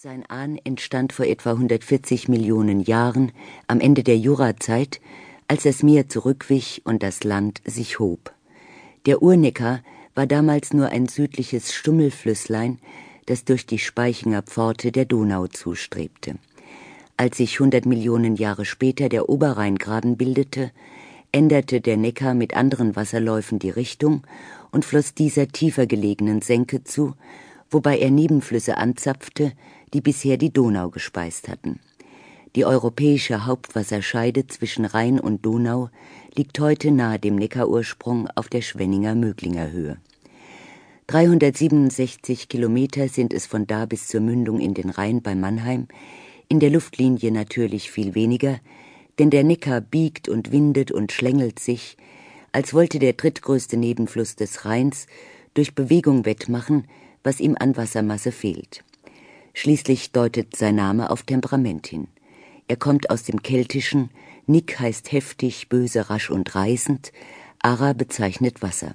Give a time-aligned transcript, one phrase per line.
[0.00, 3.32] Sein Ahn entstand vor etwa 140 Millionen Jahren
[3.66, 5.00] am Ende der Jurazeit,
[5.48, 8.32] als das Meer zurückwich und das Land sich hob.
[9.06, 9.82] Der Urneckar
[10.14, 12.78] war damals nur ein südliches Stummelflüsslein,
[13.26, 16.36] das durch die Speichinger Pforte der Donau zustrebte.
[17.16, 20.70] Als sich 100 Millionen Jahre später der Oberrheingraben bildete,
[21.32, 24.22] änderte der Neckar mit anderen Wasserläufen die Richtung
[24.70, 27.16] und floss dieser tiefer gelegenen Senke zu,
[27.68, 29.54] wobei er Nebenflüsse anzapfte,
[29.92, 31.80] die bisher die Donau gespeist hatten.
[32.56, 35.90] Die europäische Hauptwasserscheide zwischen Rhein und Donau
[36.34, 39.98] liegt heute nahe dem Neckarursprung auf der Schwenninger Möglinger Höhe.
[41.08, 45.88] 367 Kilometer sind es von da bis zur Mündung in den Rhein bei Mannheim,
[46.48, 48.60] in der Luftlinie natürlich viel weniger,
[49.18, 51.96] denn der Neckar biegt und windet und schlängelt sich,
[52.52, 55.06] als wollte der drittgrößte Nebenfluss des Rheins
[55.54, 56.86] durch Bewegung wettmachen,
[57.22, 58.84] was ihm an Wassermasse fehlt.
[59.60, 62.06] Schließlich deutet sein Name auf Temperament hin.
[62.68, 64.10] Er kommt aus dem Keltischen,
[64.46, 67.10] Nick heißt heftig, böse, rasch und reißend,
[67.60, 68.94] Ara bezeichnet Wasser.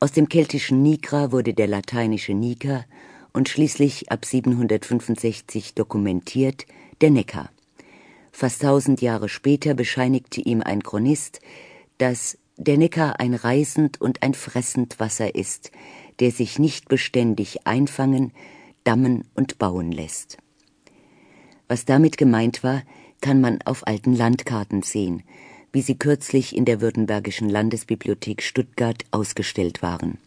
[0.00, 2.86] Aus dem keltischen Nigra wurde der lateinische Niger
[3.32, 6.66] und schließlich ab 765 dokumentiert
[7.00, 7.48] der Neckar.
[8.32, 11.40] Fast tausend Jahre später bescheinigte ihm ein Chronist,
[11.98, 15.70] dass der Neckar ein reißend und ein fressend Wasser ist,
[16.18, 18.32] der sich nicht beständig einfangen,
[18.84, 20.38] dammen und bauen lässt.
[21.68, 22.82] Was damit gemeint war,
[23.20, 25.22] kann man auf alten Landkarten sehen,
[25.72, 30.18] wie sie kürzlich in der Württembergischen Landesbibliothek Stuttgart ausgestellt waren.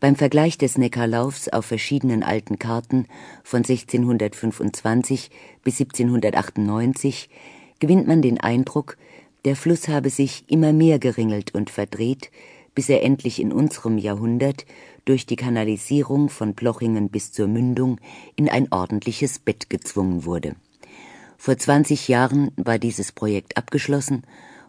[0.00, 3.06] Beim Vergleich des Neckarlaufs auf verschiedenen alten Karten
[3.42, 5.30] von 1625
[5.64, 7.28] bis 1798
[7.80, 8.96] gewinnt man den Eindruck,
[9.44, 12.30] der Fluss habe sich immer mehr geringelt und verdreht,
[12.78, 14.64] bis er endlich in unserem Jahrhundert
[15.04, 17.98] durch die Kanalisierung von Plochingen bis zur Mündung
[18.36, 20.54] in ein ordentliches Bett gezwungen wurde.
[21.36, 24.22] Vor 20 Jahren war dieses Projekt abgeschlossen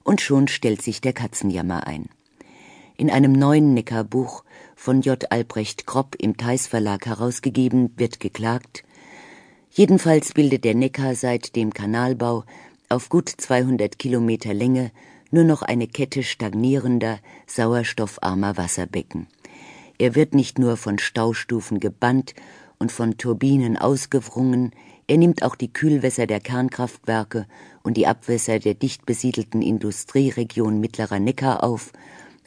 [0.03, 2.09] und schon stellt sich der Katzenjammer ein.
[2.97, 4.43] In einem neuen Neckarbuch
[4.76, 5.31] von J.
[5.31, 8.83] Albrecht Kropp im Theis Verlag herausgegeben wird geklagt,
[9.70, 12.43] jedenfalls bildet der Neckar seit dem Kanalbau
[12.89, 14.89] auf gut 200 Kilometer Länge
[15.31, 19.27] nur noch eine Kette stagnierender, sauerstoffarmer Wasserbecken.
[19.97, 22.33] Er wird nicht nur von Staustufen gebannt
[22.77, 24.71] und von Turbinen ausgewrungen,
[25.09, 27.47] er nimmt auch die Kühlwässer der Kernkraftwerke
[27.81, 31.91] und die Abwässer der dicht besiedelten Industrieregion Mittlerer Neckar auf,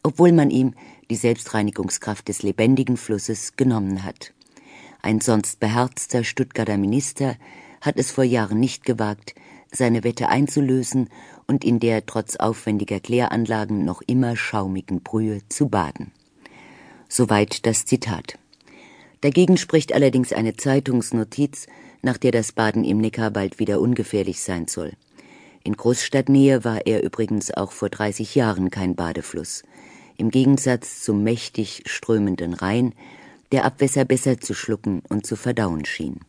[0.04, 0.74] obwohl man ihm
[1.10, 4.32] die Selbstreinigungskraft des lebendigen Flusses genommen hat.
[5.02, 7.34] Ein sonst beherzter Stuttgarter Minister
[7.80, 9.34] hat es vor Jahren nicht gewagt,
[9.72, 11.08] seine Wette einzulösen
[11.46, 16.12] und in der trotz aufwendiger Kläranlagen noch immer schaumigen Brühe zu baden.
[17.08, 18.38] Soweit das Zitat.
[19.22, 21.66] Dagegen spricht allerdings eine Zeitungsnotiz,
[22.02, 24.92] nach der das Baden im Neckar bald wieder ungefährlich sein soll.
[25.64, 29.62] In Großstadtnähe war er übrigens auch vor 30 Jahren kein Badefluss.
[30.16, 32.94] Im Gegensatz zum mächtig strömenden Rhein,
[33.52, 36.20] der Abwässer besser zu schlucken und zu verdauen schien.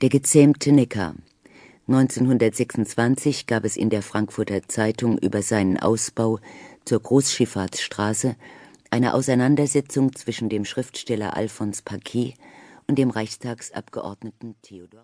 [0.00, 1.14] Der gezähmte Neckar.
[1.94, 6.38] 1926 gab es in der Frankfurter Zeitung über seinen Ausbau
[6.86, 8.34] zur Großschifffahrtsstraße
[8.90, 12.34] eine Auseinandersetzung zwischen dem Schriftsteller Alphonse Paquet
[12.86, 15.00] und dem Reichstagsabgeordneten Theodor